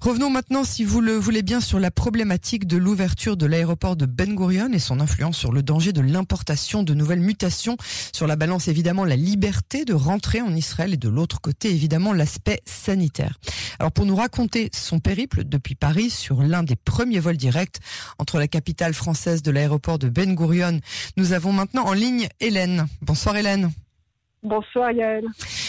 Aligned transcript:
Revenons 0.00 0.30
maintenant, 0.30 0.64
si 0.64 0.82
vous 0.82 1.02
le 1.02 1.12
voulez 1.12 1.42
bien, 1.42 1.60
sur 1.60 1.78
la 1.78 1.90
problématique 1.90 2.66
de 2.66 2.78
l'ouverture 2.78 3.36
de 3.36 3.44
l'aéroport 3.44 3.96
de 3.96 4.06
Ben 4.06 4.34
Gurion 4.34 4.72
et 4.72 4.78
son 4.78 4.98
influence 4.98 5.36
sur 5.36 5.52
le 5.52 5.62
danger 5.62 5.92
de 5.92 6.00
l'importation 6.00 6.82
de 6.82 6.94
nouvelles 6.94 7.20
mutations. 7.20 7.76
Sur 8.14 8.26
la 8.26 8.36
balance, 8.36 8.66
évidemment, 8.68 9.04
la 9.04 9.16
liberté 9.16 9.84
de 9.84 9.92
rentrer 9.92 10.40
en 10.40 10.56
Israël 10.56 10.94
et 10.94 10.96
de 10.96 11.10
l'autre 11.10 11.42
côté, 11.42 11.68
évidemment, 11.70 12.14
l'aspect 12.14 12.62
sanitaire. 12.64 13.38
Alors, 13.78 13.92
pour 13.92 14.06
nous 14.06 14.16
raconter 14.16 14.70
son 14.72 15.00
périple 15.00 15.44
depuis 15.44 15.74
Paris 15.74 16.08
sur 16.08 16.42
l'un 16.42 16.62
des 16.62 16.76
premiers 16.76 17.20
vols 17.20 17.36
directs 17.36 17.76
entre 18.18 18.38
la 18.38 18.48
capitale 18.48 18.94
française 18.94 19.42
de 19.42 19.50
l'aéroport 19.50 19.98
de 19.98 20.08
Ben 20.08 20.34
Gurion, 20.34 20.80
nous 21.18 21.34
avons 21.34 21.52
maintenant 21.52 21.84
en 21.84 21.92
ligne 21.92 22.26
Hélène. 22.40 22.86
Bonsoir 23.02 23.36
Hélène. 23.36 23.70
Bonsoir 24.42 24.90
Yael. 24.92 25.26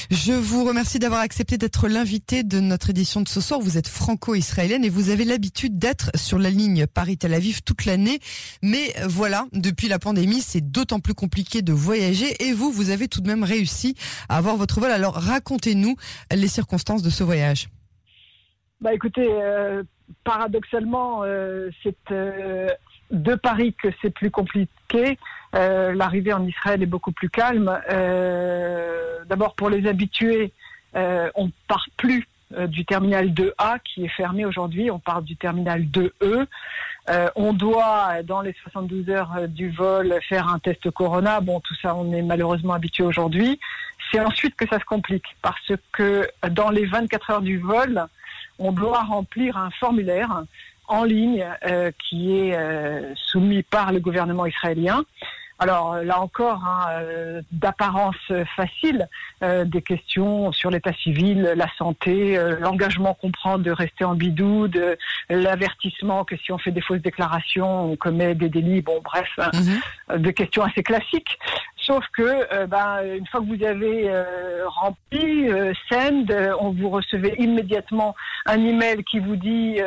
Je 0.09 0.31
vous 0.31 0.63
remercie 0.63 0.97
d'avoir 0.97 1.20
accepté 1.20 1.57
d'être 1.57 1.89
l'invité 1.89 2.43
de 2.43 2.61
notre 2.61 2.91
édition 2.91 3.20
de 3.20 3.27
ce 3.27 3.41
soir. 3.41 3.59
Vous 3.59 3.77
êtes 3.77 3.89
franco-israélienne 3.89 4.85
et 4.85 4.89
vous 4.89 5.09
avez 5.09 5.25
l'habitude 5.25 5.77
d'être 5.77 6.09
sur 6.15 6.39
la 6.39 6.49
ligne 6.49 6.88
Paris-Tel 6.88 7.34
Aviv 7.34 7.63
toute 7.63 7.84
l'année. 7.84 8.20
Mais 8.63 8.94
voilà, 9.07 9.45
depuis 9.52 9.89
la 9.89 9.99
pandémie, 9.99 10.39
c'est 10.39 10.71
d'autant 10.71 11.02
plus 11.02 11.13
compliqué 11.13 11.61
de 11.61 11.73
voyager 11.73 12.34
et 12.39 12.53
vous, 12.53 12.71
vous 12.71 12.91
avez 12.91 13.09
tout 13.09 13.20
de 13.20 13.27
même 13.27 13.44
réussi 13.44 13.95
à 14.30 14.38
avoir 14.38 14.55
votre 14.55 14.80
vol. 14.80 14.91
Alors 14.91 15.16
racontez-nous 15.16 15.97
les 16.33 16.47
circonstances 16.47 17.03
de 17.03 17.09
ce 17.09 17.25
voyage. 17.25 17.67
Bah 18.80 18.94
écoutez, 18.94 19.27
euh, 19.30 19.83
paradoxalement, 20.23 21.23
euh, 21.23 21.69
c'est 21.83 21.95
euh, 22.11 22.67
de 23.11 23.35
Paris 23.35 23.75
que 23.81 23.89
c'est 24.02 24.09
plus 24.09 24.31
compliqué. 24.31 25.17
Euh, 25.53 25.93
l'arrivée 25.93 26.33
en 26.33 26.45
Israël 26.45 26.81
est 26.81 26.87
beaucoup 26.87 27.11
plus 27.11 27.29
calme. 27.29 27.79
Euh, 27.89 29.19
d'abord 29.25 29.55
pour 29.55 29.69
les 29.69 29.87
habitués, 29.87 30.51
euh, 30.95 31.29
on 31.35 31.51
part 31.67 31.87
plus 31.97 32.27
du 32.67 32.83
terminal 32.83 33.29
2A 33.29 33.79
qui 33.81 34.03
est 34.03 34.09
fermé 34.09 34.43
aujourd'hui, 34.43 34.91
on 34.91 34.99
part 34.99 35.21
du 35.21 35.37
terminal 35.37 35.83
2E. 35.83 36.45
on 37.37 37.53
doit, 37.53 38.23
dans 38.23 38.41
les 38.41 38.53
72 38.63 39.09
heures 39.09 39.47
du 39.47 39.69
vol, 39.69 40.19
faire 40.27 40.49
un 40.49 40.59
test 40.59 40.91
Corona. 40.91 41.39
Bon, 41.39 41.61
tout 41.61 41.75
ça, 41.81 41.95
on 41.95 42.11
est 42.11 42.21
malheureusement 42.21 42.73
habitué 42.73 43.05
aujourd'hui. 43.05 43.58
C'est 44.11 44.19
ensuite 44.19 44.55
que 44.58 44.67
ça 44.67 44.80
se 44.80 44.83
complique 44.83 45.23
parce 45.41 45.71
que 45.93 46.27
dans 46.49 46.71
les 46.71 46.86
24 46.86 47.30
heures 47.30 47.41
du 47.41 47.58
vol, 47.58 48.05
on 48.59 48.73
doit 48.73 49.03
remplir 49.03 49.55
un 49.55 49.71
formulaire 49.71 50.43
en 50.89 51.05
ligne 51.05 51.47
qui 52.09 52.38
est 52.38 53.15
soumis 53.15 53.63
par 53.63 53.93
le 53.93 54.02
gouvernement 54.02 54.45
israélien 54.45 55.05
alors 55.62 55.98
là 55.98 56.20
encore, 56.20 56.66
hein, 56.66 56.88
euh, 56.90 57.42
d'apparence 57.52 58.16
facile, 58.56 59.08
euh, 59.44 59.64
des 59.64 59.84
questions 59.84 60.52
sur 60.52 60.72
l'état 60.72 60.92
civil, 61.04 61.54
la 61.56 61.67
santé, 61.78 62.36
euh, 62.36 62.58
l'engagement 62.59 63.14
qu'on 63.14 63.30
prend 63.30 63.59
de 63.59 63.70
rester 63.70 64.04
en 64.04 64.16
bidou, 64.16 64.67
de 64.67 64.98
l'avertissement 65.30 66.26
que 66.26 66.36
si 66.36 66.52
on 66.52 66.58
fait 66.58 66.72
des 66.72 66.82
fausses 66.82 67.04
déclarations, 67.04 67.92
on 67.92 67.95
commet 67.95 68.34
des 68.34 68.50
délits. 68.50 68.82
Bon, 68.82 69.02
bref, 69.04 69.30
hein, 69.38 69.52
mhm. 69.54 70.22
des 70.23 70.34
questions 70.34 70.64
assez 70.64 70.82
classiques. 70.82 71.38
Sauf 71.81 72.05
que, 72.13 72.65
ben, 72.65 73.01
une 73.15 73.27
fois 73.27 73.41
que 73.41 73.45
vous 73.45 73.63
avez 73.63 74.09
rempli, 74.65 75.49
send, 75.89 76.25
on 76.59 76.71
vous 76.71 76.89
recevez 76.89 77.35
immédiatement 77.39 78.15
un 78.45 78.63
email 78.63 79.03
qui 79.03 79.19
vous 79.19 79.35
dit 79.35 79.77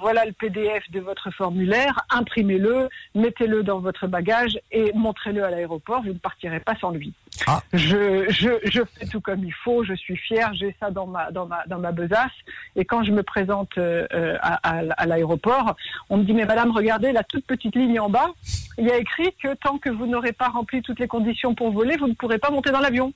voilà 0.00 0.24
le 0.24 0.32
PDF 0.32 0.90
de 0.90 1.00
votre 1.00 1.30
formulaire, 1.30 2.00
imprimez-le, 2.10 2.88
mettez-le 3.14 3.62
dans 3.62 3.80
votre 3.80 4.06
bagage 4.06 4.58
et 4.70 4.92
montrez 4.94 5.18
montrez-le 5.18 5.44
à 5.44 5.50
l'aéroport, 5.50 6.02
vous 6.02 6.12
ne 6.12 6.18
partirez 6.18 6.60
pas 6.60 6.74
sans 6.80 6.90
lui. 6.90 7.12
Ah. 7.46 7.60
Je, 7.72 8.26
je, 8.28 8.50
je, 8.64 8.82
fais 8.82 9.06
tout 9.06 9.20
comme 9.20 9.44
il 9.44 9.52
faut, 9.52 9.84
je 9.84 9.94
suis 9.94 10.16
fière, 10.16 10.52
j'ai 10.54 10.74
ça 10.80 10.90
dans 10.90 11.06
ma, 11.06 11.30
dans, 11.30 11.46
ma, 11.46 11.64
dans 11.66 11.78
ma 11.78 11.92
besace. 11.92 12.32
Et 12.76 12.84
quand 12.84 13.04
je 13.04 13.12
me 13.12 13.22
présente 13.22 13.78
euh, 13.78 14.36
à, 14.40 14.78
à, 14.96 15.06
l'aéroport, 15.06 15.76
on 16.10 16.18
me 16.18 16.24
dit, 16.24 16.32
mais 16.32 16.44
madame, 16.44 16.70
regardez 16.70 17.12
la 17.12 17.22
toute 17.22 17.46
petite 17.46 17.76
ligne 17.76 18.00
en 18.00 18.10
bas, 18.10 18.30
il 18.78 18.86
y 18.86 18.90
a 18.90 18.96
écrit 18.96 19.34
que 19.42 19.54
tant 19.54 19.78
que 19.78 19.90
vous 19.90 20.06
n'aurez 20.06 20.32
pas 20.32 20.48
rempli 20.48 20.82
toutes 20.82 21.00
les 21.00 21.08
conditions 21.08 21.54
pour 21.54 21.70
voler, 21.72 21.96
vous 21.96 22.08
ne 22.08 22.14
pourrez 22.14 22.38
pas 22.38 22.50
monter 22.50 22.70
dans 22.70 22.80
l'avion. 22.80 23.12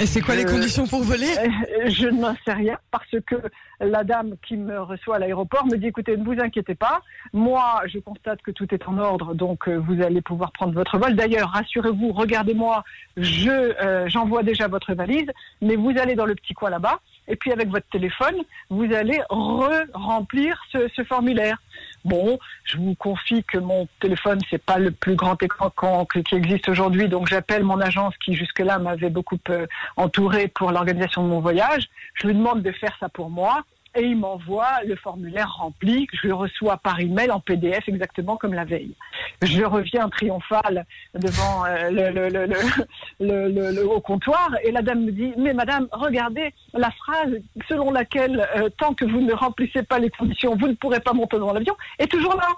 Et 0.00 0.06
c'est 0.06 0.20
quoi 0.20 0.36
les 0.36 0.44
conditions 0.44 0.86
pour 0.86 1.02
voler? 1.02 1.26
euh, 1.38 1.88
Je 1.88 2.08
n'en 2.08 2.34
sais 2.44 2.52
rien 2.52 2.78
parce 2.90 3.16
que 3.26 3.36
la 3.80 4.04
dame 4.04 4.34
qui 4.46 4.56
me 4.56 4.80
reçoit 4.80 5.16
à 5.16 5.18
l'aéroport 5.18 5.66
me 5.66 5.76
dit 5.76 5.86
écoutez, 5.86 6.16
ne 6.16 6.24
vous 6.24 6.38
inquiétez 6.40 6.74
pas, 6.74 7.02
moi 7.32 7.82
je 7.86 7.98
constate 7.98 8.40
que 8.42 8.50
tout 8.52 8.72
est 8.72 8.86
en 8.86 8.98
ordre, 8.98 9.34
donc 9.34 9.66
euh, 9.66 9.76
vous 9.76 10.00
allez 10.02 10.20
pouvoir 10.20 10.52
prendre 10.52 10.72
votre 10.72 10.98
vol. 10.98 11.16
D'ailleurs, 11.16 11.50
rassurez-vous, 11.50 12.12
regardez-moi, 12.12 12.84
je 13.16 13.50
euh, 13.50 14.08
j'envoie 14.08 14.42
déjà 14.42 14.68
votre 14.68 14.94
valise, 14.94 15.30
mais 15.62 15.74
vous 15.74 15.92
allez 15.98 16.14
dans 16.14 16.26
le 16.26 16.34
petit 16.34 16.54
coin 16.54 16.70
là-bas 16.70 17.00
et 17.28 17.36
puis 17.36 17.52
avec 17.52 17.68
votre 17.68 17.88
téléphone, 17.88 18.36
vous 18.70 18.92
allez 18.92 19.20
re-remplir 19.30 20.60
ce, 20.72 20.88
ce, 20.94 21.04
formulaire. 21.04 21.58
Bon, 22.04 22.38
je 22.64 22.78
vous 22.78 22.94
confie 22.94 23.44
que 23.44 23.58
mon 23.58 23.86
téléphone, 24.00 24.40
c'est 24.50 24.62
pas 24.62 24.78
le 24.78 24.90
plus 24.90 25.14
grand 25.14 25.40
écran 25.42 25.70
qui 26.06 26.34
existe 26.34 26.68
aujourd'hui, 26.68 27.08
donc 27.08 27.28
j'appelle 27.28 27.64
mon 27.64 27.80
agence 27.80 28.14
qui 28.24 28.34
jusque-là 28.34 28.78
m'avait 28.78 29.10
beaucoup 29.10 29.38
euh, 29.50 29.66
entouré 29.96 30.48
pour 30.48 30.72
l'organisation 30.72 31.22
de 31.22 31.28
mon 31.28 31.40
voyage. 31.40 31.88
Je 32.14 32.26
lui 32.26 32.34
demande 32.34 32.62
de 32.62 32.72
faire 32.72 32.96
ça 32.98 33.08
pour 33.08 33.30
moi 33.30 33.64
et 33.98 34.04
il 34.04 34.16
m'envoie 34.16 34.82
le 34.86 34.94
formulaire 34.96 35.52
rempli 35.58 36.06
que 36.06 36.16
je 36.22 36.30
reçois 36.30 36.76
par 36.76 37.00
email 37.00 37.30
en 37.30 37.40
PDF 37.40 37.88
exactement 37.88 38.36
comme 38.36 38.54
la 38.54 38.64
veille. 38.64 38.94
Je 39.42 39.64
reviens 39.64 40.08
triomphal 40.08 40.86
devant 41.14 41.66
euh, 41.66 41.90
le, 41.90 43.70
le, 43.70 43.86
au 43.86 44.00
comptoir 44.00 44.50
et 44.62 44.70
la 44.70 44.82
dame 44.82 45.04
me 45.04 45.10
dit 45.10 45.32
mais 45.36 45.52
madame 45.52 45.88
regardez 45.90 46.54
la 46.74 46.90
phrase 46.92 47.40
selon 47.68 47.90
laquelle 47.90 48.48
euh, 48.56 48.68
tant 48.78 48.94
que 48.94 49.04
vous 49.04 49.20
ne 49.20 49.32
remplissez 49.32 49.82
pas 49.82 49.98
les 49.98 50.10
conditions 50.10 50.56
vous 50.56 50.68
ne 50.68 50.74
pourrez 50.74 51.00
pas 51.00 51.12
monter 51.12 51.38
dans 51.38 51.52
l'avion 51.52 51.76
est 51.98 52.10
toujours 52.10 52.36
là. 52.36 52.48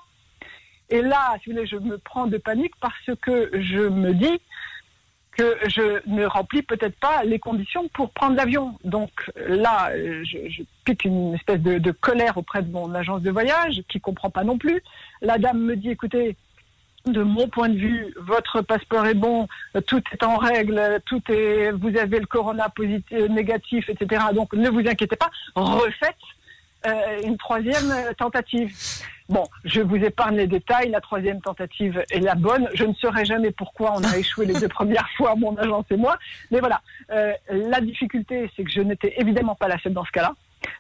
Et 0.93 1.03
là, 1.03 1.37
si 1.43 1.50
vous 1.50 1.56
voulez, 1.56 1.69
je 1.69 1.77
me 1.77 1.99
prends 1.99 2.27
de 2.27 2.37
panique 2.37 2.75
parce 2.81 3.11
que 3.23 3.50
je 3.55 3.79
me 3.79 4.12
dis 4.12 4.41
que 5.41 5.56
je 5.69 6.01
ne 6.06 6.27
remplis 6.27 6.62
peut-être 6.62 6.97
pas 6.97 7.25
les 7.25 7.39
conditions 7.39 7.89
pour 7.89 8.11
prendre 8.11 8.37
l'avion. 8.37 8.75
Donc 8.84 9.11
là, 9.47 9.91
je, 9.97 10.62
pique 10.84 11.05
une 11.05 11.34
espèce 11.34 11.61
de, 11.61 11.93
colère 11.93 12.37
auprès 12.37 12.62
de 12.62 12.71
mon 12.71 12.95
agence 12.95 13.23
de 13.23 13.31
voyage 13.31 13.81
qui 13.89 14.00
comprend 14.00 14.29
pas 14.29 14.45
non 14.45 14.59
plus. 14.59 14.83
La 15.23 15.39
dame 15.39 15.61
me 15.61 15.77
dit, 15.77 15.91
écoutez, 15.91 16.37
de 17.06 17.23
mon 17.23 17.49
point 17.49 17.71
de 17.71 17.79
vue, 17.79 18.15
votre 18.19 18.61
passeport 18.61 19.06
est 19.06 19.15
bon, 19.15 19.49
tout 19.87 20.03
est 20.12 20.23
en 20.23 20.37
règle, 20.37 21.00
tout 21.06 21.23
est, 21.31 21.71
vous 21.71 21.97
avez 21.97 22.21
le 22.21 22.27
corona 22.27 22.69
positif, 22.69 23.19
négatif, 23.31 23.89
etc. 23.89 24.25
Donc 24.34 24.53
ne 24.53 24.69
vous 24.69 24.81
inquiétez 24.81 25.17
pas, 25.17 25.31
refaites 25.55 26.17
une 27.23 27.37
troisième 27.37 27.93
tentative. 28.17 28.75
Bon, 29.31 29.45
je 29.65 29.81
vous 29.81 29.95
épargne 29.95 30.39
les 30.39 30.49
détails. 30.49 30.91
La 30.91 31.01
troisième 31.01 31.41
tentative 31.41 32.05
est 32.11 32.19
la 32.19 32.35
bonne. 32.35 32.69
Je 32.75 32.85
ne 32.85 32.93
saurais 32.95 33.25
jamais 33.25 33.53
pourquoi 33.53 33.93
on 33.97 34.03
a 34.03 34.19
échoué 34.19 34.45
les 34.45 34.55
deux 34.55 34.69
premières 34.81 35.09
fois, 35.17 35.37
mon 35.37 35.57
agence 35.57 35.85
et 35.91 35.97
moi. 35.97 36.19
Mais 36.51 36.59
voilà, 36.59 36.83
euh, 37.13 37.33
la 37.49 37.81
difficulté, 37.81 38.51
c'est 38.57 38.65
que 38.65 38.71
je 38.71 38.81
n'étais 38.81 39.15
évidemment 39.19 39.55
pas 39.55 39.69
la 39.69 39.79
seule 39.79 39.93
dans 39.93 40.05
ce 40.05 40.11
cas-là. 40.11 40.35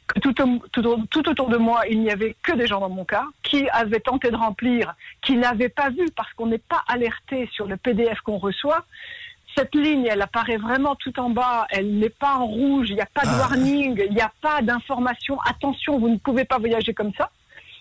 Que 0.08 0.18
tout, 0.18 0.32
tout, 0.32 1.06
tout, 1.10 1.28
autour 1.28 1.48
de 1.48 1.56
moi, 1.56 1.82
il 1.88 2.00
n'y 2.00 2.10
avait 2.10 2.34
que 2.42 2.52
des 2.52 2.66
gens 2.66 2.80
dans 2.80 2.90
mon 2.90 3.04
cas 3.04 3.24
qui 3.44 3.68
avaient 3.70 4.00
tenté 4.00 4.32
de 4.32 4.36
remplir, 4.36 4.94
qui 5.22 5.36
n'avaient 5.36 5.68
pas 5.68 5.90
vu 5.90 6.08
parce 6.16 6.32
qu'on 6.32 6.48
n'est 6.48 6.58
pas 6.58 6.82
alerté 6.88 7.48
sur 7.52 7.66
le 7.66 7.76
PDF 7.76 8.20
qu'on 8.22 8.38
reçoit. 8.38 8.84
Cette 9.56 9.74
ligne, 9.74 10.06
elle 10.06 10.22
apparaît 10.22 10.56
vraiment 10.56 10.94
tout 10.94 11.18
en 11.18 11.30
bas, 11.30 11.66
elle 11.70 11.98
n'est 11.98 12.10
pas 12.10 12.34
en 12.34 12.46
rouge, 12.46 12.88
il 12.90 12.94
n'y 12.94 13.00
a 13.00 13.06
pas 13.06 13.22
de 13.22 13.30
ah. 13.32 13.38
warning, 13.38 14.02
il 14.08 14.14
n'y 14.14 14.20
a 14.20 14.32
pas 14.40 14.62
d'information. 14.62 15.38
Attention, 15.48 15.98
vous 15.98 16.08
ne 16.08 16.18
pouvez 16.18 16.44
pas 16.44 16.58
voyager 16.58 16.94
comme 16.94 17.12
ça. 17.14 17.30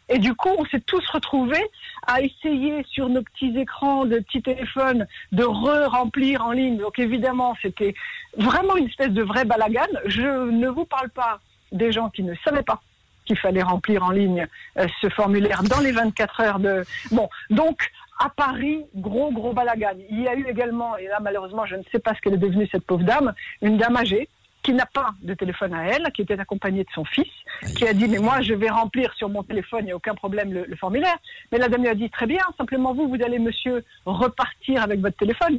Et 0.09 0.17
du 0.17 0.33
coup, 0.33 0.49
on 0.57 0.65
s'est 0.65 0.79
tous 0.79 1.07
retrouvés 1.09 1.63
à 2.07 2.21
essayer 2.21 2.83
sur 2.89 3.09
nos 3.09 3.21
petits 3.21 3.53
écrans 3.55 4.05
de 4.05 4.17
petits 4.19 4.41
téléphones 4.41 5.05
de 5.31 5.43
re-remplir 5.43 6.43
en 6.43 6.51
ligne. 6.51 6.77
Donc 6.77 6.97
évidemment, 6.97 7.55
c'était 7.61 7.93
vraiment 8.35 8.75
une 8.75 8.87
espèce 8.87 9.11
de 9.11 9.21
vrai 9.21 9.45
balagan. 9.45 9.85
Je 10.05 10.49
ne 10.49 10.67
vous 10.67 10.85
parle 10.85 11.09
pas 11.09 11.39
des 11.71 11.91
gens 11.91 12.09
qui 12.09 12.23
ne 12.23 12.33
savaient 12.43 12.63
pas 12.63 12.81
qu'il 13.29 13.37
fallait 13.37 13.61
remplir 13.61 14.03
en 14.03 14.09
ligne 14.09 14.47
euh, 14.77 14.87
ce 15.01 15.09
formulaire 15.09 15.61
dans 15.61 15.79
les 15.79 15.91
24 15.91 16.39
heures 16.41 16.59
de... 16.59 16.83
Bon, 17.11 17.29
donc 17.51 17.91
à 18.19 18.29
Paris, 18.29 18.85
gros, 18.95 19.31
gros 19.31 19.53
balagan. 19.53 19.97
Il 20.09 20.21
y 20.21 20.27
a 20.27 20.35
eu 20.35 20.45
également, 20.47 20.97
et 20.97 21.07
là 21.07 21.19
malheureusement 21.21 21.65
je 21.65 21.75
ne 21.75 21.83
sais 21.91 21.99
pas 21.99 22.13
ce 22.13 22.21
qu'elle 22.21 22.33
est 22.33 22.37
devenue 22.37 22.67
cette 22.71 22.85
pauvre 22.85 23.03
dame, 23.03 23.33
une 23.61 23.77
dame 23.77 23.95
âgée 23.95 24.27
qui 24.61 24.73
n'a 24.73 24.85
pas 24.85 25.11
de 25.21 25.33
téléphone 25.33 25.73
à 25.73 25.85
elle, 25.85 26.11
qui 26.13 26.21
était 26.21 26.37
accompagnée 26.37 26.83
de 26.83 26.89
son 26.93 27.05
fils, 27.05 27.31
qui 27.77 27.87
a 27.87 27.93
dit 27.93 28.09
mais 28.09 28.19
moi 28.19 28.41
je 28.41 28.53
vais 28.53 28.69
remplir 28.69 29.13
sur 29.13 29.29
mon 29.29 29.41
téléphone, 29.41 29.81
il 29.83 29.85
n'y 29.85 29.91
a 29.93 29.95
aucun 29.95 30.15
problème 30.15 30.51
le, 30.53 30.75
formulaire. 30.75 31.17
Mais 31.51 31.57
la 31.57 31.69
dame 31.69 31.81
lui 31.81 31.89
a 31.89 31.95
dit 31.95 32.09
très 32.09 32.27
bien, 32.27 32.43
simplement 32.57 32.93
vous, 32.93 33.07
vous 33.07 33.23
allez 33.23 33.39
monsieur 33.39 33.83
repartir 34.05 34.83
avec 34.83 34.99
votre 34.99 35.17
téléphone. 35.17 35.57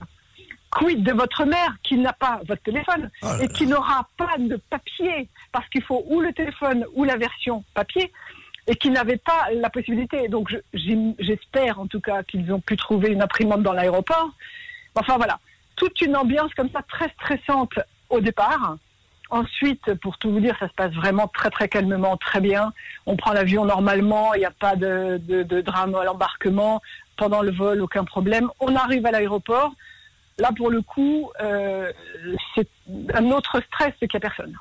Quid 0.70 1.02
de 1.02 1.12
votre 1.12 1.46
mère 1.46 1.76
qui 1.82 1.96
n'a 1.96 2.12
pas 2.12 2.40
votre 2.46 2.62
téléphone 2.62 3.10
oh 3.22 3.26
et 3.40 3.48
qui 3.48 3.66
n'aura 3.66 4.06
pas 4.16 4.36
de 4.38 4.54
papier? 4.70 5.28
Parce 5.50 5.68
qu'il 5.70 5.82
faut 5.82 6.04
ou 6.06 6.20
le 6.20 6.32
téléphone 6.32 6.84
ou 6.94 7.02
la 7.02 7.16
version 7.16 7.64
papier 7.74 8.12
et 8.70 8.76
qui 8.76 8.88
n'avait 8.90 9.16
pas 9.16 9.48
la 9.52 9.68
possibilité. 9.68 10.28
Donc 10.28 10.56
j'espère 10.72 11.80
en 11.80 11.86
tout 11.88 12.00
cas 12.00 12.22
qu'ils 12.22 12.52
ont 12.52 12.60
pu 12.60 12.76
trouver 12.76 13.08
une 13.08 13.20
imprimante 13.20 13.62
dans 13.62 13.72
l'aéroport. 13.72 14.30
Enfin 14.94 15.16
voilà, 15.16 15.40
toute 15.74 16.00
une 16.00 16.16
ambiance 16.16 16.54
comme 16.54 16.70
ça 16.70 16.82
très 16.88 17.08
stressante 17.10 17.72
au 18.08 18.20
départ 18.20 18.76
Ensuite, 19.30 19.94
pour 19.94 20.18
tout 20.18 20.32
vous 20.32 20.40
dire, 20.40 20.56
ça 20.58 20.66
se 20.66 20.74
passe 20.74 20.92
vraiment 20.92 21.28
très 21.28 21.50
très 21.50 21.68
calmement, 21.68 22.16
très 22.16 22.40
bien. 22.40 22.72
On 23.06 23.14
prend 23.16 23.32
l'avion 23.32 23.64
normalement, 23.64 24.34
il 24.34 24.40
n'y 24.40 24.44
a 24.44 24.50
pas 24.50 24.74
de, 24.74 25.20
drame 25.62 25.94
à 25.94 26.04
l'embarquement. 26.04 26.82
Pendant 27.16 27.40
le 27.40 27.52
vol, 27.52 27.80
aucun 27.80 28.02
problème. 28.02 28.48
On 28.58 28.74
arrive 28.74 29.06
à 29.06 29.12
l'aéroport. 29.12 29.72
Là, 30.38 30.50
pour 30.56 30.68
le 30.68 30.82
coup, 30.82 31.30
euh, 31.40 31.92
c'est 32.56 32.68
un 33.14 33.30
autre 33.30 33.60
stress, 33.68 33.94
qu'il 34.00 34.08
n'y 34.12 34.16
a 34.16 34.20
personne. 34.20 34.56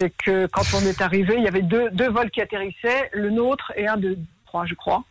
C'est 0.00 0.10
que 0.10 0.46
quand 0.46 0.62
on 0.74 0.80
est 0.86 1.02
arrivé, 1.02 1.34
il 1.36 1.44
y 1.44 1.48
avait 1.48 1.62
deux, 1.62 1.90
deux 1.90 2.08
vols 2.08 2.30
qui 2.30 2.40
atterrissaient, 2.40 3.10
le 3.12 3.30
nôtre 3.30 3.72
et 3.76 3.86
un 3.86 3.98
de 3.98 4.16
trois, 4.46 4.64
je 4.64 4.74
crois. 4.74 5.04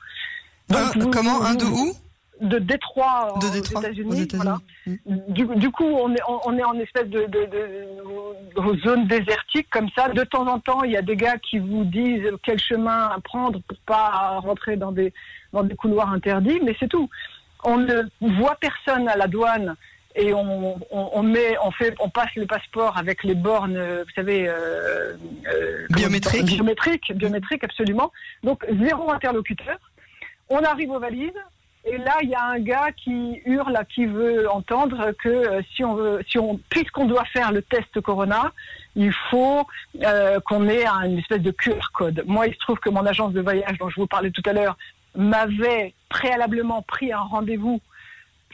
comment 1.12 1.44
Un 1.44 1.56
de 1.56 1.66
où 1.66 1.94
de 2.42 2.58
Détroit 2.58 3.34
aux 3.36 3.54
États-Unis. 3.54 4.28
voilà. 4.34 4.60
Mm. 4.88 4.96
du, 5.28 5.72
coup, 5.72 5.84
on 5.84 6.14
est, 6.14 6.22
on 6.46 6.58
est 6.58 6.64
en 6.64 6.80
espèce 6.80 7.08
de, 7.08 7.26
de, 7.26 8.80
zone 8.84 9.08
désertique 9.08 9.70
comme 9.70 9.90
ça. 9.96 10.08
De 10.10 10.24
temps 10.24 10.48
en 10.48 10.60
temps, 10.60 10.84
il 10.84 10.92
y 10.92 10.98
a 10.98 11.02
des 11.02 11.18
gars 11.18 11.38
qui 11.38 11.60
vous 11.60 11.84
disent 11.84 12.32
quel 12.44 12.60
chemin 12.60 13.08
à 13.08 13.20
prendre 13.22 13.60
pour 13.68 13.78
pas 13.80 14.40
rentrer 14.40 14.78
dans 14.78 14.94
des, 14.94 15.14
dans 15.52 15.64
des 15.64 15.76
couloirs 15.76 16.12
interdits, 16.14 16.60
mais 16.64 16.76
c'est 16.80 16.88
tout. 16.88 17.10
On 17.66 17.78
ne 17.78 18.04
voit 18.22 18.56
personne 18.56 19.10
à 19.10 19.18
la 19.18 19.28
douane 19.28 19.76
et 20.20 20.34
on, 20.34 20.78
on, 20.92 21.24
met, 21.24 21.58
on 21.64 21.72
fait, 21.72 21.96
on 22.00 22.10
passe 22.10 22.36
le 22.36 22.46
passeport 22.46 22.98
avec 22.98 23.24
les 23.24 23.36
bornes, 23.36 23.78
vous 23.78 24.12
savez, 24.16 24.48
euh, 24.48 25.14
euh 25.48 25.88
biométriques. 25.90 26.46
Biométriques, 26.46 27.14
biométriques, 27.16 27.64
absolument. 27.64 28.12
Donc 28.44 28.66
zéro 28.82 29.12
interlocuteur. 29.12 29.80
On 30.50 30.62
arrive 30.64 30.92
aux 30.92 31.00
valises, 31.00 31.32
et 31.86 31.98
là, 31.98 32.18
il 32.22 32.30
y 32.30 32.36
a 32.36 32.44
un 32.44 32.60
gars 32.60 32.92
qui 32.92 33.42
hurle, 33.46 33.80
qui 33.94 34.06
veut 34.06 34.50
entendre 34.52 35.14
que 35.24 35.30
euh, 35.30 35.62
si 35.74 35.86
on 35.86 35.96
veut, 35.96 36.22
si 36.28 36.38
on, 36.38 36.60
puisqu'on 36.70 37.06
doit 37.06 37.26
faire 37.26 37.54
le 37.54 37.62
test 37.62 38.02
Corona, 38.02 38.52
il 38.96 39.14
faut 39.30 39.66
euh, 40.04 40.40
qu'on 40.42 40.68
ait 40.68 40.86
une 40.86 41.20
espèce 41.20 41.42
de 41.42 41.52
QR 41.52 41.92
code. 41.94 42.24
Moi, 42.28 42.48
il 42.48 42.54
se 42.54 42.60
trouve 42.60 42.80
que 42.80 42.90
mon 42.90 43.06
agence 43.06 43.32
de 43.32 43.42
voyage, 43.42 43.78
dont 43.78 43.90
je 43.90 43.96
vous 43.96 44.08
parlais 44.08 44.32
tout 44.32 44.44
à 44.46 44.52
l'heure, 44.52 44.78
m'avait 45.16 45.94
préalablement 46.10 46.82
pris 46.82 47.14
un 47.14 47.22
rendez-vous 47.22 47.80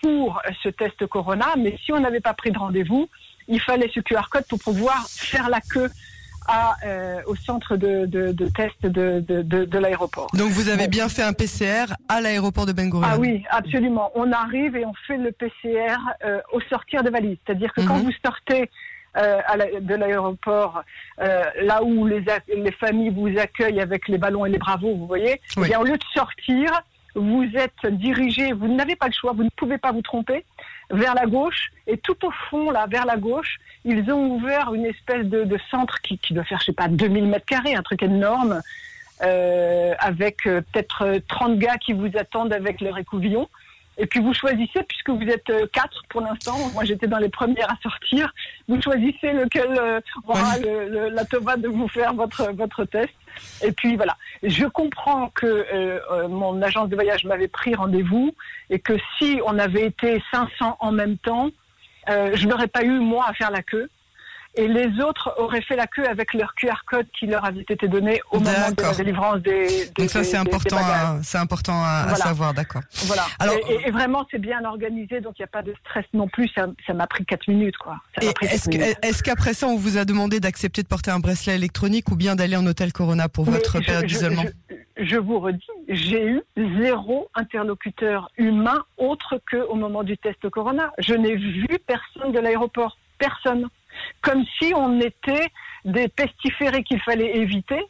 pour 0.01 0.41
ce 0.63 0.69
test 0.69 1.05
Corona, 1.07 1.47
mais 1.57 1.77
si 1.83 1.91
on 1.91 1.99
n'avait 1.99 2.19
pas 2.19 2.33
pris 2.33 2.51
de 2.51 2.57
rendez-vous, 2.57 3.09
il 3.47 3.61
fallait 3.61 3.89
ce 3.93 3.99
QR 3.99 4.29
code 4.29 4.45
pour 4.47 4.59
pouvoir 4.59 5.07
faire 5.07 5.49
la 5.49 5.61
queue 5.61 5.89
à, 6.47 6.75
euh, 6.85 7.21
au 7.25 7.35
centre 7.35 7.75
de, 7.75 8.05
de, 8.05 8.31
de 8.31 8.47
test 8.47 8.85
de, 8.85 9.19
de, 9.19 9.41
de 9.41 9.79
l'aéroport. 9.79 10.27
Donc 10.33 10.51
vous 10.51 10.69
avez 10.69 10.87
bien 10.87 11.09
fait 11.09 11.23
un 11.23 11.33
PCR 11.33 11.85
à 12.07 12.21
l'aéroport 12.21 12.65
de 12.65 12.71
Ben 12.71 12.89
Gurion. 12.89 13.07
Ah 13.09 13.17
oui, 13.17 13.43
absolument. 13.49 14.11
On 14.15 14.31
arrive 14.31 14.75
et 14.75 14.85
on 14.85 14.93
fait 15.07 15.17
le 15.17 15.31
PCR 15.31 15.97
euh, 16.23 16.39
au 16.53 16.61
sortir 16.61 17.03
de 17.03 17.09
valise. 17.09 17.37
C'est-à-dire 17.45 17.73
que 17.73 17.81
quand 17.81 17.97
mhm. 17.97 18.03
vous 18.03 18.11
sortez 18.23 18.69
euh, 19.17 19.39
à 19.47 19.57
de 19.57 19.95
l'aéroport, 19.95 20.83
euh, 21.21 21.43
là 21.61 21.83
où 21.83 22.05
les, 22.05 22.23
les 22.55 22.71
familles 22.73 23.09
vous 23.09 23.37
accueillent 23.39 23.79
avec 23.79 24.07
les 24.07 24.17
ballons 24.17 24.45
et 24.45 24.49
les 24.49 24.57
bravos, 24.57 24.93
vous 24.93 25.07
voyez, 25.07 25.33
et 25.33 25.39
eh 25.71 25.75
au 25.77 25.83
lieu 25.83 25.97
de 25.97 26.03
sortir, 26.13 26.69
vous 27.15 27.45
êtes 27.55 27.85
dirigé, 27.87 28.51
vous 28.53 28.67
n'avez 28.67 28.95
pas 28.95 29.07
le 29.07 29.13
choix, 29.13 29.31
vous 29.33 29.43
ne 29.43 29.49
pouvez 29.55 29.77
pas 29.77 29.91
vous 29.91 30.01
tromper, 30.01 30.45
vers 30.89 31.15
la 31.15 31.25
gauche. 31.25 31.71
Et 31.87 31.97
tout 31.97 32.25
au 32.25 32.31
fond, 32.49 32.71
là, 32.71 32.85
vers 32.87 33.05
la 33.05 33.17
gauche, 33.17 33.57
ils 33.83 34.11
ont 34.11 34.35
ouvert 34.35 34.73
une 34.73 34.85
espèce 34.85 35.25
de, 35.25 35.57
centre 35.71 36.01
qui, 36.01 36.19
doit 36.33 36.43
faire, 36.43 36.59
je 36.59 36.65
sais 36.65 36.73
pas, 36.73 36.87
2000 36.87 37.25
mètres 37.25 37.45
carrés, 37.45 37.75
un 37.75 37.83
truc 37.83 38.03
énorme, 38.03 38.61
euh, 39.23 39.93
avec 39.99 40.45
euh, 40.45 40.61
peut-être 40.61 41.21
30 41.27 41.57
gars 41.57 41.77
qui 41.77 41.93
vous 41.93 42.09
attendent 42.17 42.53
avec 42.53 42.81
leur 42.81 42.97
écouvillon. 42.97 43.47
Et 43.97 44.05
puis 44.05 44.19
vous 44.19 44.33
choisissez, 44.33 44.83
puisque 44.83 45.09
vous 45.09 45.23
êtes 45.23 45.49
euh, 45.49 45.67
quatre 45.71 46.03
pour 46.09 46.21
l'instant, 46.21 46.57
moi 46.73 46.83
j'étais 46.83 47.07
dans 47.07 47.17
les 47.17 47.29
premières 47.29 47.71
à 47.71 47.77
sortir, 47.81 48.33
vous 48.67 48.81
choisissez 48.81 49.31
lequel 49.31 49.77
euh, 49.79 50.01
aura 50.27 50.57
le, 50.57 51.09
la 51.09 51.25
tova 51.25 51.55
de 51.55 51.67
vous 51.67 51.87
faire 51.87 52.13
votre, 52.13 52.51
votre 52.53 52.83
test. 52.85 53.13
Et 53.63 53.71
puis 53.71 53.95
voilà, 53.95 54.17
je 54.43 54.65
comprends 54.65 55.29
que 55.29 55.45
euh, 55.45 56.27
mon 56.27 56.61
agence 56.61 56.89
de 56.89 56.95
voyage 56.95 57.25
m'avait 57.25 57.47
pris 57.47 57.75
rendez-vous 57.75 58.33
et 58.69 58.79
que 58.79 58.93
si 59.17 59.39
on 59.45 59.57
avait 59.59 59.85
été 59.85 60.21
500 60.31 60.77
en 60.79 60.91
même 60.91 61.17
temps, 61.17 61.49
je 62.07 62.47
n'aurais 62.47 62.67
pas 62.67 62.83
eu 62.83 62.99
moi 62.99 63.25
à 63.27 63.33
faire 63.33 63.49
la 63.49 63.63
queue 63.63 63.89
et 64.57 64.67
les 64.67 65.01
autres 65.01 65.33
auraient 65.37 65.61
fait 65.61 65.75
la 65.75 65.87
queue 65.87 66.07
avec 66.07 66.33
leur 66.33 66.53
QR 66.55 66.83
code 66.87 67.07
qui 67.17 67.27
leur 67.27 67.45
avait 67.45 67.61
été 67.61 67.87
donné 67.87 68.21
au 68.31 68.39
moment 68.39 68.71
de 68.75 68.81
la 68.81 68.93
délivrance 68.93 69.39
des, 69.41 69.67
des 69.67 69.91
Donc 69.97 70.09
ça 70.09 70.23
c'est 70.23 70.37
important, 70.37 70.77
c'est 71.23 71.37
important 71.37 71.83
à, 71.83 72.15
savoir, 72.15 72.53
d'accord. 72.53 72.81
Voilà. 73.05 73.23
Alors, 73.39 73.55
et, 73.69 73.91
vraiment 73.91 74.25
c'est 74.31 74.39
bien 74.39 74.63
organisé, 74.65 75.21
donc 75.21 75.33
il 75.37 75.41
n'y 75.41 75.45
a 75.45 75.47
pas 75.47 75.61
de 75.61 75.73
stress 75.81 76.05
non 76.13 76.27
plus. 76.27 76.49
Ça 76.55 76.93
m'a 76.93 77.07
pris 77.07 77.25
4 77.25 77.47
minutes, 77.47 77.77
quoi. 77.77 77.97
Est-ce 78.21 79.23
qu'après 79.23 79.53
ça 79.53 79.67
on 79.67 79.77
vous 79.77 79.97
a 79.97 80.05
demandé 80.05 80.39
d'accepter 80.39 80.83
de 80.83 80.87
porter 80.87 81.11
un 81.11 81.19
bracelet 81.19 81.55
électronique 81.55 82.11
ou 82.11 82.15
bien 82.15 82.35
d'aller 82.35 82.55
en 82.55 82.65
hôtel 82.65 82.93
Corona 82.93 83.29
pour 83.29 83.45
votre 83.45 83.79
période 83.79 84.05
d'isolement 84.05 84.43
je, 84.97 85.17
vous 85.17 85.39
redis, 85.39 85.67
j'ai 85.89 86.25
eu 86.25 86.41
zéro 86.79 87.29
interlocuteur 87.35 88.29
humain 88.37 88.83
autre 88.97 89.41
qu'au 89.49 89.75
moment 89.75 90.03
du 90.03 90.17
test 90.17 90.49
Corona. 90.49 90.91
Je 90.99 91.13
n'ai 91.13 91.35
vu 91.35 91.67
personne 91.85 92.31
de 92.31 92.39
l'aéroport, 92.39 92.97
personne 93.17 93.67
comme 94.21 94.43
si 94.57 94.73
on 94.75 94.99
était 94.99 95.47
des 95.83 96.07
pestiférés 96.07 96.83
qu'il 96.83 97.01
fallait 97.01 97.37
éviter. 97.37 97.81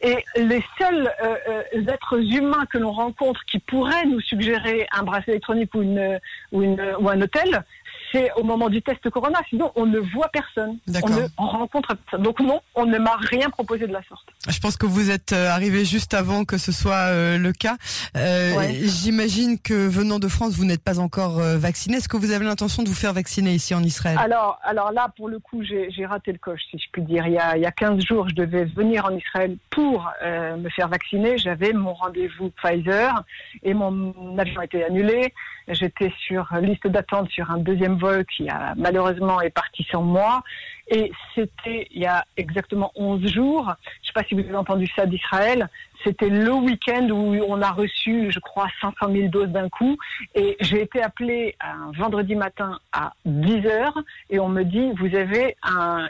Et 0.00 0.24
les 0.36 0.62
seuls 0.78 1.12
euh, 1.22 1.36
euh, 1.74 1.86
êtres 1.88 2.20
humains 2.20 2.66
que 2.70 2.78
l'on 2.78 2.92
rencontre 2.92 3.44
qui 3.46 3.58
pourraient 3.58 4.06
nous 4.06 4.20
suggérer 4.20 4.86
un 4.92 5.02
bracelet 5.02 5.32
électronique 5.34 5.74
ou, 5.74 7.08
un 7.08 7.20
hôtel, 7.20 7.64
c'est 8.12 8.32
au 8.36 8.42
moment 8.42 8.68
du 8.68 8.82
test 8.82 9.08
Corona. 9.10 9.40
Sinon, 9.48 9.72
on 9.76 9.86
ne 9.86 9.98
voit 9.98 10.28
personne. 10.28 10.78
On 11.02 11.08
ne 11.08 11.26
rencontre 11.36 11.94
personne. 11.96 12.22
Donc 12.22 12.40
non, 12.40 12.60
on 12.74 12.86
ne 12.86 12.98
m'a 12.98 13.16
rien 13.30 13.50
proposé 13.50 13.86
de 13.86 13.92
la 13.92 14.02
sorte. 14.08 14.26
Je 14.48 14.58
pense 14.60 14.76
que 14.76 14.86
vous 14.86 15.10
êtes 15.10 15.32
euh, 15.32 15.50
arrivé 15.50 15.84
juste 15.84 16.14
avant 16.14 16.44
que 16.44 16.58
ce 16.58 16.72
soit 16.72 17.08
euh, 17.10 17.38
le 17.38 17.52
cas. 17.52 17.76
Euh, 18.16 18.54
J'imagine 18.82 19.58
que 19.58 19.74
venant 19.74 20.18
de 20.18 20.28
France, 20.28 20.54
vous 20.54 20.64
n'êtes 20.64 20.82
pas 20.82 20.98
encore 20.98 21.40
vacciné. 21.40 21.96
Est-ce 21.96 22.08
que 22.08 22.16
vous 22.16 22.30
avez 22.30 22.44
l'intention 22.44 22.82
de 22.82 22.88
vous 22.88 22.94
faire 22.94 23.12
vacciner 23.12 23.54
ici 23.54 23.74
en 23.74 23.82
Israël? 23.82 24.18
Alors, 24.20 24.58
alors 24.62 24.92
là, 24.92 25.08
pour 25.16 25.28
le 25.28 25.38
coup, 25.38 25.62
j'ai 25.62 26.06
raté 26.06 26.32
le 26.32 26.38
coche, 26.38 26.62
si 26.70 26.78
je 26.78 26.86
puis 26.92 27.02
dire. 27.02 27.26
Il 27.26 27.34
y, 27.34 27.38
a, 27.38 27.56
il 27.56 27.62
y 27.62 27.66
a 27.66 27.72
15 27.72 28.04
jours, 28.04 28.28
je 28.28 28.34
devais 28.34 28.64
venir 28.64 29.04
en 29.04 29.16
Israël 29.16 29.56
pour 29.70 30.10
me 30.24 30.68
faire 30.70 30.88
vacciner. 30.88 31.38
J'avais 31.38 31.72
mon 31.72 31.94
rendez-vous 31.94 32.50
Pfizer 32.62 33.22
et 33.62 33.74
mon 33.74 34.38
avion 34.38 34.60
a 34.60 34.64
été 34.64 34.84
annulé. 34.84 35.34
J'étais 35.68 36.12
sur 36.26 36.48
liste 36.62 36.86
d'attente 36.86 37.30
sur 37.30 37.50
un 37.50 37.58
deuxième 37.58 37.97
vol 37.98 38.24
qui 38.26 38.48
a 38.48 38.74
malheureusement 38.76 39.40
est 39.40 39.50
parti 39.50 39.86
sans 39.90 40.02
moi. 40.02 40.42
Et 40.90 41.12
c'était 41.34 41.86
il 41.90 42.00
y 42.00 42.06
a 42.06 42.24
exactement 42.36 42.92
11 42.94 43.26
jours. 43.26 43.64
Je 43.66 43.70
ne 43.70 44.06
sais 44.06 44.12
pas 44.14 44.24
si 44.24 44.34
vous 44.34 44.40
avez 44.40 44.56
entendu 44.56 44.86
ça 44.96 45.06
d'Israël. 45.06 45.68
C'était 46.04 46.28
le 46.30 46.52
week-end 46.52 47.08
où 47.10 47.36
on 47.48 47.60
a 47.60 47.72
reçu, 47.72 48.30
je 48.30 48.38
crois, 48.38 48.68
500 48.80 49.12
000 49.12 49.28
doses 49.28 49.48
d'un 49.48 49.68
coup. 49.68 49.98
Et 50.34 50.56
j'ai 50.60 50.82
été 50.82 51.02
appelée 51.02 51.56
un 51.60 51.90
vendredi 51.92 52.36
matin 52.36 52.78
à 52.92 53.12
10 53.24 53.66
heures 53.66 53.98
et 54.30 54.38
on 54.38 54.48
me 54.48 54.62
dit, 54.62 54.92
vous 54.96 55.14
avez 55.14 55.56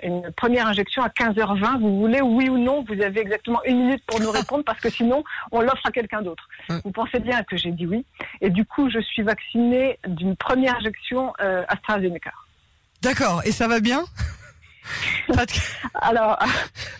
une 0.02 0.30
première 0.36 0.66
injection 0.66 1.02
à 1.02 1.08
15h20. 1.08 1.80
Vous 1.80 2.00
voulez 2.00 2.20
oui 2.20 2.48
ou 2.48 2.58
non 2.58 2.84
Vous 2.86 3.00
avez 3.00 3.20
exactement 3.20 3.62
une 3.64 3.78
minute 3.78 4.04
pour 4.06 4.20
nous 4.20 4.30
répondre 4.30 4.64
parce 4.64 4.80
que 4.80 4.90
sinon, 4.90 5.24
on 5.50 5.60
l'offre 5.60 5.86
à 5.86 5.90
quelqu'un 5.90 6.22
d'autre. 6.22 6.46
Vous 6.84 6.92
pensez 6.92 7.18
bien 7.18 7.42
que 7.42 7.56
j'ai 7.56 7.72
dit 7.72 7.86
oui. 7.86 8.04
Et 8.40 8.50
du 8.50 8.64
coup, 8.64 8.90
je 8.90 9.00
suis 9.00 9.22
vaccinée 9.22 9.98
d'une 10.06 10.36
première 10.36 10.76
injection 10.76 11.32
euh, 11.40 11.64
AstraZeneca. 11.68 12.32
D'accord. 13.02 13.42
Et 13.44 13.52
ça 13.52 13.68
va 13.68 13.80
bien? 13.80 14.04
Alors, 15.94 16.38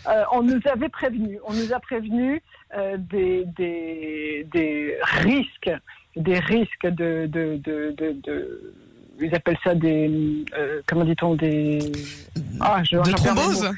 euh, 0.07 0.23
on 0.31 0.43
nous 0.43 0.59
avait 0.71 0.89
prévenu, 0.89 1.39
on 1.45 1.53
nous 1.53 1.73
a 1.73 1.79
prévenu 1.79 2.41
euh, 2.77 2.97
des, 2.97 3.45
des, 3.57 4.47
des, 4.51 4.97
risques, 5.03 5.71
des 6.15 6.39
risques 6.39 6.87
de, 6.87 7.27
de, 7.27 7.59
de, 7.63 7.95
de, 7.97 8.73
ils 9.19 9.35
appellent 9.35 9.59
ça 9.63 9.75
des, 9.75 10.45
euh, 10.57 10.81
comment 10.87 11.05
dit-on, 11.05 11.35
des, 11.35 11.79
ah, 12.59 12.83
je, 12.83 12.97
de 12.97 13.11
thrombose, 13.11 13.69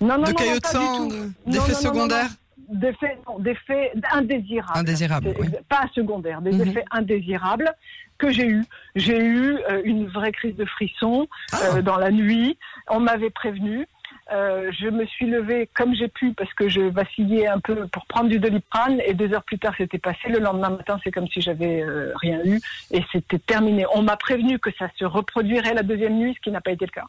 non, 0.00 0.18
non, 0.18 0.24
de 0.24 0.32
caillots 0.32 0.58
de 0.58 0.66
sang, 0.66 1.08
d'effets 1.46 1.74
secondaires. 1.74 2.30
D'effets 2.68 3.92
indésirables. 4.10 4.78
Indésirables, 4.78 5.34
Pas 5.68 5.84
secondaires, 5.94 6.42
des 6.42 6.50
mhm. 6.50 6.68
effets 6.68 6.84
indésirables 6.90 7.72
que 8.18 8.30
j'ai 8.30 8.46
eu. 8.46 8.64
J'ai 8.94 9.18
eu 9.18 9.58
euh, 9.70 9.82
une 9.84 10.06
vraie 10.08 10.32
crise 10.32 10.56
de 10.56 10.64
frisson 10.64 11.28
ah. 11.52 11.58
euh, 11.76 11.82
dans 11.82 11.96
la 11.96 12.10
nuit. 12.10 12.58
On 12.88 13.00
m'avait 13.00 13.30
prévenu. 13.30 13.86
Euh, 14.32 14.72
je 14.78 14.88
me 14.88 15.06
suis 15.06 15.26
levée 15.26 15.68
comme 15.74 15.94
j'ai 15.94 16.08
pu 16.08 16.32
parce 16.32 16.52
que 16.54 16.68
je 16.68 16.80
vacillais 16.80 17.46
un 17.46 17.60
peu 17.60 17.86
pour 17.86 18.06
prendre 18.06 18.28
du 18.28 18.40
doliprane 18.40 19.00
et 19.06 19.14
deux 19.14 19.32
heures 19.32 19.44
plus 19.44 19.58
tard 19.58 19.74
c'était 19.78 19.98
passé. 19.98 20.28
Le 20.28 20.40
lendemain 20.40 20.70
matin 20.70 20.98
c'est 21.04 21.12
comme 21.12 21.28
si 21.28 21.40
j'avais 21.40 21.84
rien 22.20 22.40
eu 22.44 22.60
et 22.90 23.02
c'était 23.12 23.38
terminé. 23.38 23.84
On 23.94 24.02
m'a 24.02 24.16
prévenu 24.16 24.58
que 24.58 24.70
ça 24.78 24.88
se 24.98 25.04
reproduirait 25.04 25.74
la 25.74 25.84
deuxième 25.84 26.16
nuit, 26.16 26.34
ce 26.34 26.40
qui 26.40 26.50
n'a 26.50 26.60
pas 26.60 26.72
été 26.72 26.86
le 26.86 26.90
cas. 26.90 27.06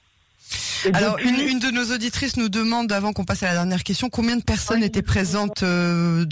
Alors, 0.93 1.17
une, 1.17 1.39
une, 1.39 1.59
de 1.59 1.71
nos 1.71 1.91
auditrices 1.91 2.37
nous 2.37 2.49
demande, 2.49 2.91
avant 2.91 3.11
qu'on 3.11 3.25
passe 3.25 3.41
à 3.41 3.47
la 3.47 3.53
dernière 3.53 3.83
question, 3.83 4.09
combien 4.09 4.37
de 4.37 4.43
personnes 4.43 4.83
étaient 4.83 5.01
présentes 5.01 5.63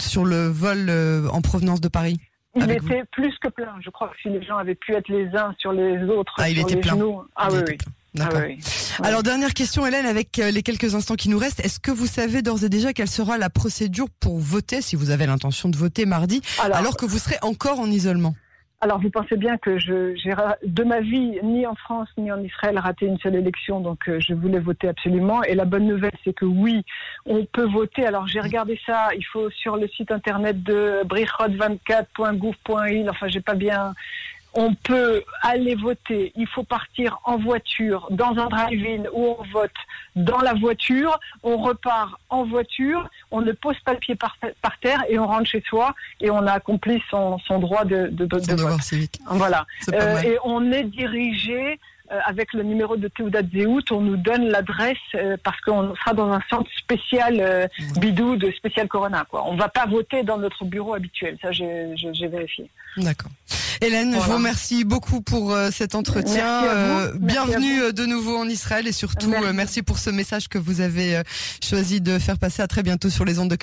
sur 0.00 0.24
le 0.24 0.46
vol 0.46 0.88
en 1.32 1.40
provenance 1.42 1.80
de 1.80 1.88
Paris? 1.88 2.20
Il 2.56 2.70
était 2.70 3.04
plus 3.12 3.36
que 3.38 3.48
plein. 3.48 3.74
Je 3.84 3.90
crois 3.90 4.08
que 4.08 4.16
si 4.22 4.28
les 4.28 4.42
gens 4.42 4.56
avaient 4.56 4.74
pu 4.74 4.94
être 4.94 5.08
les 5.08 5.28
uns 5.36 5.54
sur 5.58 5.72
les 5.72 6.02
autres, 6.04 6.34
ah, 6.38 6.48
il 6.48 6.56
sur 6.56 6.66
était 6.66 6.76
les 6.76 6.80
plein. 6.80 6.92
genoux. 6.92 7.22
Ah 7.34 7.48
oui, 7.52 7.58
oui. 7.68 7.78
D'accord. 8.16 8.40
Ah 8.42 8.48
oui. 8.48 8.58
Alors 9.02 9.22
dernière 9.22 9.54
question 9.54 9.86
Hélène, 9.86 10.06
avec 10.06 10.38
euh, 10.38 10.50
les 10.50 10.62
quelques 10.62 10.94
instants 10.94 11.14
qui 11.14 11.28
nous 11.28 11.38
restent, 11.38 11.60
est-ce 11.60 11.78
que 11.78 11.90
vous 11.90 12.06
savez 12.06 12.42
d'ores 12.42 12.64
et 12.64 12.68
déjà 12.68 12.92
quelle 12.92 13.08
sera 13.08 13.38
la 13.38 13.50
procédure 13.50 14.06
pour 14.20 14.38
voter 14.38 14.80
si 14.80 14.96
vous 14.96 15.10
avez 15.10 15.26
l'intention 15.26 15.68
de 15.68 15.76
voter 15.76 16.06
mardi 16.06 16.40
Alors, 16.62 16.78
alors 16.78 16.96
que 16.96 17.06
vous 17.06 17.18
serez 17.18 17.36
encore 17.42 17.80
en 17.80 17.86
isolement? 17.86 18.34
Alors, 18.82 19.00
vous 19.00 19.08
pensez 19.08 19.36
bien 19.36 19.56
que 19.56 19.78
je, 19.78 20.14
j'ai 20.16 20.34
de 20.64 20.84
ma 20.84 21.00
vie, 21.00 21.38
ni 21.42 21.66
en 21.66 21.74
France 21.74 22.10
ni 22.18 22.30
en 22.30 22.42
Israël, 22.42 22.78
raté 22.78 23.06
une 23.06 23.18
seule 23.18 23.36
élection, 23.36 23.80
donc 23.80 24.00
euh, 24.06 24.20
je 24.20 24.34
voulais 24.34 24.58
voter 24.58 24.88
absolument. 24.88 25.42
Et 25.44 25.54
la 25.54 25.64
bonne 25.64 25.86
nouvelle, 25.86 26.12
c'est 26.24 26.34
que 26.34 26.44
oui, 26.44 26.84
on 27.24 27.46
peut 27.46 27.66
voter. 27.66 28.04
Alors, 28.04 28.26
j'ai 28.26 28.40
regardé 28.40 28.78
ça. 28.84 29.08
Il 29.16 29.24
faut 29.24 29.48
sur 29.50 29.78
le 29.78 29.88
site 29.88 30.12
internet 30.12 30.62
de 30.62 31.00
brichot24.gouv.il. 31.06 33.08
Enfin, 33.08 33.28
j'ai 33.28 33.40
pas 33.40 33.54
bien. 33.54 33.94
On 34.56 34.74
peut 34.74 35.22
aller 35.42 35.74
voter. 35.74 36.32
Il 36.34 36.46
faut 36.48 36.64
partir 36.64 37.20
en 37.24 37.36
voiture, 37.36 38.08
dans 38.10 38.36
un 38.38 38.48
drive-in 38.48 39.04
où 39.12 39.36
on 39.38 39.42
vote 39.52 39.70
dans 40.16 40.40
la 40.40 40.54
voiture. 40.54 41.18
On 41.42 41.58
repart 41.58 42.18
en 42.30 42.44
voiture. 42.44 43.08
On 43.30 43.42
ne 43.42 43.52
pose 43.52 43.78
pas 43.80 43.92
le 43.92 43.98
pied 43.98 44.14
par, 44.14 44.36
par 44.62 44.78
terre 44.80 45.04
et 45.08 45.18
on 45.18 45.26
rentre 45.26 45.46
chez 45.46 45.62
soi 45.68 45.94
et 46.20 46.30
on 46.30 46.46
a 46.46 46.52
accompli 46.52 47.02
son, 47.10 47.38
son 47.40 47.58
droit 47.58 47.84
de, 47.84 48.08
de, 48.08 48.24
de 48.24 48.54
vote. 48.54 48.80
civique. 48.82 49.20
Voilà. 49.30 49.66
Euh, 49.92 50.20
et 50.22 50.38
on 50.42 50.72
est 50.72 50.84
dirigé 50.84 51.78
euh, 52.12 52.20
avec 52.24 52.52
le 52.52 52.62
numéro 52.62 52.96
de 52.96 53.08
Théoudat 53.08 53.40
Zéhout, 53.52 53.82
on 53.90 54.00
nous 54.00 54.16
donne 54.16 54.46
l'adresse 54.48 54.96
euh, 55.16 55.36
parce 55.42 55.60
qu'on 55.62 55.94
sera 55.96 56.12
dans 56.12 56.30
un 56.30 56.40
centre 56.48 56.70
spécial 56.78 57.38
euh, 57.40 57.66
bidou 57.98 58.36
de 58.36 58.52
spécial 58.52 58.86
Corona. 58.86 59.26
Quoi. 59.28 59.44
On 59.46 59.56
va 59.56 59.68
pas 59.68 59.86
voter 59.86 60.22
dans 60.22 60.38
notre 60.38 60.64
bureau 60.64 60.94
habituel. 60.94 61.36
Ça, 61.42 61.50
j'ai 61.50 62.28
vérifié. 62.28 62.70
D'accord. 62.96 63.30
Hélène, 63.82 64.14
je 64.14 64.18
vous 64.18 64.32
remercie 64.32 64.84
beaucoup 64.84 65.20
pour 65.20 65.52
euh, 65.52 65.70
cet 65.70 65.94
entretien. 65.94 66.64
Euh, 66.64 67.12
bienvenue 67.18 67.82
euh, 67.82 67.92
de 67.92 68.06
nouveau 68.06 68.36
en 68.36 68.48
Israël 68.48 68.86
et 68.86 68.92
surtout 68.92 69.28
Merci. 69.28 69.52
merci 69.54 69.82
pour 69.82 69.98
ce 69.98 70.08
message 70.08 70.48
que 70.48 70.56
vous 70.56 70.80
avez 70.80 71.20
choisi 71.62 72.00
de 72.00 72.18
faire 72.18 72.38
passer. 72.38 72.62
À 72.62 72.68
très 72.68 72.82
bientôt 72.82 73.10
sur 73.10 73.24
les 73.24 73.38
ondes 73.38 73.50
de 73.50 73.56